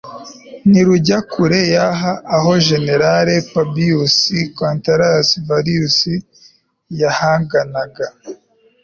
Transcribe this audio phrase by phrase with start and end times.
[0.69, 4.15] ntirujya kure yaha aho general publius
[4.55, 5.97] quinctilius varus
[7.01, 8.05] yahanganaga